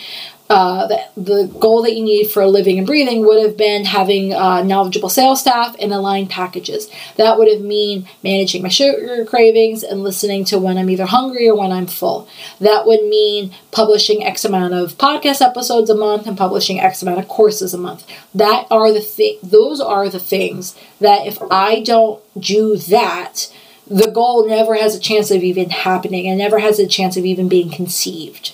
[0.49, 4.33] uh, the, the goal that you need for living and breathing would have been having
[4.33, 6.89] uh, knowledgeable sales staff and aligned packages.
[7.17, 11.49] That would have mean managing my sugar cravings and listening to when I'm either hungry
[11.49, 12.29] or when I'm full.
[12.61, 17.19] That would mean publishing X amount of podcast episodes a month and publishing X amount
[17.19, 18.05] of courses a month.
[18.33, 23.51] That are the thi- those are the things that if I don't do that,
[23.85, 27.25] the goal never has a chance of even happening and never has a chance of
[27.25, 28.53] even being conceived.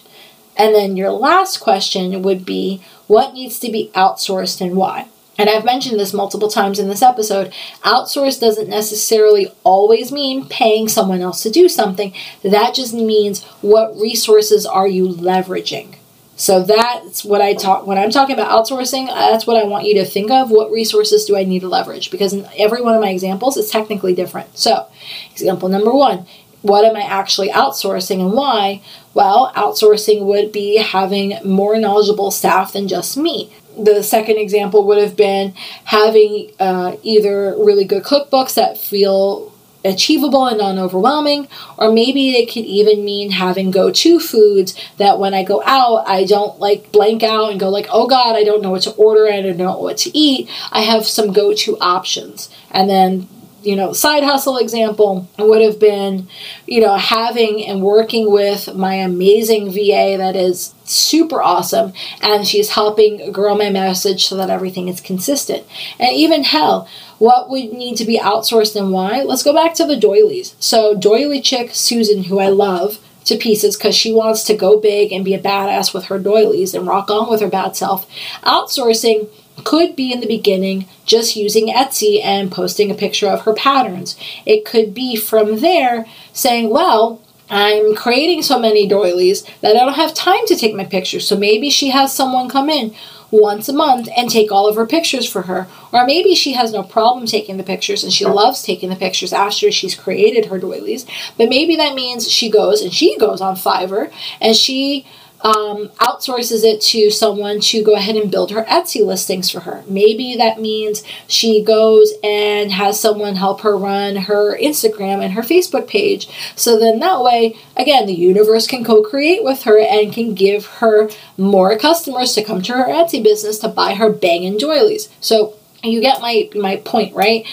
[0.56, 5.08] And then your last question would be what needs to be outsourced and why?
[5.38, 7.51] And I've mentioned this multiple times in this episode.
[7.84, 12.14] Outsource doesn't necessarily always mean paying someone else to do something.
[12.43, 15.95] That just means what resources are you leveraging.
[16.36, 19.08] So that's what I talk when I'm talking about outsourcing.
[19.08, 20.49] Uh, that's what I want you to think of.
[20.49, 22.10] What resources do I need to leverage?
[22.10, 24.58] Because in every one of my examples, it's technically different.
[24.58, 24.88] So,
[25.32, 26.26] example number one
[26.64, 28.82] what am I actually outsourcing and why?
[29.14, 33.53] Well, outsourcing would be having more knowledgeable staff than just me.
[33.78, 35.53] The second example would have been
[35.86, 39.51] having uh, either really good cookbooks that feel
[39.86, 41.47] achievable and non overwhelming,
[41.78, 46.07] or maybe it could even mean having go to foods that when I go out,
[46.07, 48.91] I don't like blank out and go like, oh God, I don't know what to
[48.91, 50.49] order, and I don't know what to eat.
[50.72, 52.49] I have some go to options.
[52.72, 53.28] And then
[53.64, 56.28] you know, side hustle example would have been,
[56.68, 62.72] you know, having and working with my amazing VA that is super awesome and she's
[62.72, 65.66] helping grow my message so that everything is consistent.
[65.99, 66.88] And even hell,
[67.20, 69.22] what would need to be outsourced and why?
[69.22, 70.55] Let's go back to the doilies.
[70.59, 75.11] So, doily chick Susan, who I love, to pieces because she wants to go big
[75.11, 78.09] and be a badass with her doilies and rock on with her bad self.
[78.41, 79.30] Outsourcing
[79.64, 84.18] could be in the beginning just using Etsy and posting a picture of her patterns.
[84.45, 89.93] It could be from there saying, well, I'm creating so many doilies that I don't
[89.93, 91.28] have time to take my pictures.
[91.28, 92.95] So maybe she has someone come in
[93.30, 95.68] once a month and take all of her pictures for her.
[95.91, 99.34] Or maybe she has no problem taking the pictures and she loves taking the pictures
[99.34, 101.06] after she's created her doilies.
[101.38, 105.06] But maybe that means she goes and she goes on Fiverr and she
[105.43, 109.83] um, outsources it to someone to go ahead and build her Etsy listings for her.
[109.87, 115.41] Maybe that means she goes and has someone help her run her Instagram and her
[115.41, 116.29] Facebook page.
[116.55, 120.65] So then that way, again, the universe can co create with her and can give
[120.65, 125.09] her more customers to come to her Etsy business to buy her banging doilies.
[125.19, 127.45] So you get my, my point, right?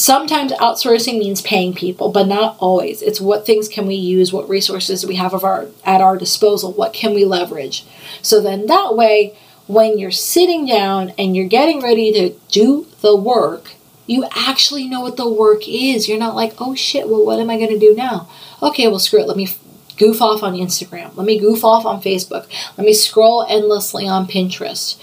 [0.00, 3.02] Sometimes outsourcing means paying people, but not always.
[3.02, 6.72] It's what things can we use, what resources we have of our at our disposal,
[6.72, 7.84] what can we leverage.
[8.22, 9.36] So then that way,
[9.66, 13.72] when you're sitting down and you're getting ready to do the work,
[14.06, 16.08] you actually know what the work is.
[16.08, 18.26] You're not like, oh shit, well, what am I going to do now?
[18.62, 19.28] Okay, well, screw it.
[19.28, 19.50] Let me
[19.98, 21.14] goof off on Instagram.
[21.14, 22.46] Let me goof off on Facebook.
[22.78, 24.98] Let me scroll endlessly on Pinterest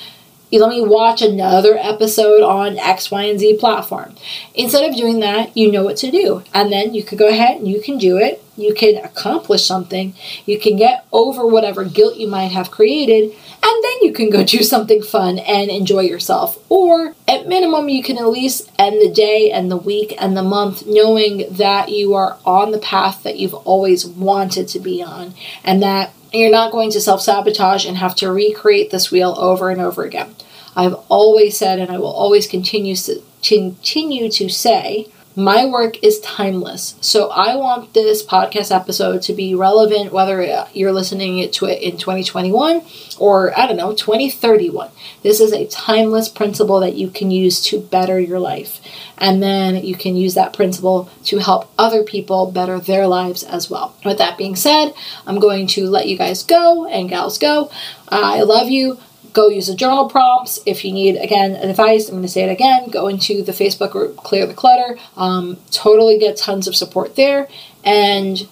[0.52, 4.16] let me watch another episode on X, Y, and Z platform.
[4.56, 6.43] Instead of doing that, you know what to do.
[6.54, 8.43] And then you could go ahead and you can do it.
[8.56, 10.16] You can accomplish something.
[10.45, 13.36] You can get over whatever guilt you might have created.
[13.64, 16.58] And then you can go do something fun and enjoy yourself.
[16.70, 20.43] Or at minimum, you can at least end the day and the week and the
[20.43, 25.34] month knowing that you are on the path that you've always wanted to be on.
[25.64, 29.70] And that you're not going to self sabotage and have to recreate this wheel over
[29.70, 30.36] and over again.
[30.76, 36.19] I've always said, and I will always continue to, continue to say, my work is
[36.21, 36.95] timeless.
[36.99, 41.95] So I want this podcast episode to be relevant whether you're listening to it in
[41.95, 42.81] 2021
[43.19, 44.89] or I don't know, 2031.
[45.21, 48.81] This is a timeless principle that you can use to better your life.
[49.19, 53.69] And then you can use that principle to help other people better their lives as
[53.69, 53.95] well.
[54.03, 54.91] With that being said,
[55.27, 57.69] I'm going to let you guys go and gals go.
[58.09, 58.97] I love you
[59.38, 60.59] go use the journal prompts.
[60.65, 63.91] If you need, again, advice, I'm going to say it again go into the Facebook
[63.91, 64.97] group Clear the Clutter.
[65.15, 67.47] Um, totally get tons of support there
[67.83, 68.47] and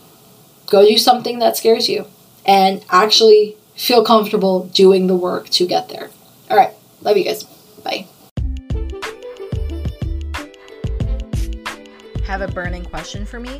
[0.68, 2.06] go do something that scares you
[2.46, 6.12] and actually feel comfortable doing the work to get there.
[6.52, 6.74] All right.
[7.02, 7.44] Love you guys.
[7.84, 8.06] Bye.
[12.26, 13.60] Have a burning question for me?